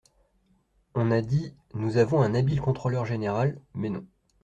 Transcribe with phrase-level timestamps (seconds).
[0.95, 4.03] On a dit: Nous avons un habile contrôleur général, mais non.